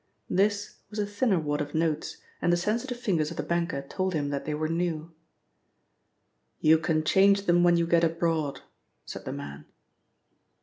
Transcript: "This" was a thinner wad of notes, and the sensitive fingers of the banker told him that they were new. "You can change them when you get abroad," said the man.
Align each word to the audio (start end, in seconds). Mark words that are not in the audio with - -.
"This" 0.31 0.77
was 0.89 0.97
a 0.97 1.05
thinner 1.05 1.39
wad 1.39 1.61
of 1.61 1.75
notes, 1.75 2.17
and 2.41 2.51
the 2.51 2.57
sensitive 2.57 2.97
fingers 2.99 3.29
of 3.29 3.37
the 3.37 3.43
banker 3.43 3.83
told 3.83 4.15
him 4.15 4.29
that 4.29 4.45
they 4.45 4.53
were 4.55 4.67
new. 4.67 5.13
"You 6.59 6.79
can 6.79 7.03
change 7.03 7.45
them 7.45 7.61
when 7.63 7.77
you 7.77 7.85
get 7.85 8.03
abroad," 8.03 8.61
said 9.05 9.25
the 9.25 9.31
man. 9.33 9.65